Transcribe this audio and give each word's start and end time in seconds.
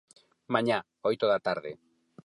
Mañá, 0.53 0.77
oito 1.09 1.25
da 1.31 1.43
tarde. 1.47 1.71